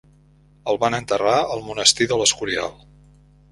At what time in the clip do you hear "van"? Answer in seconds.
0.83-0.97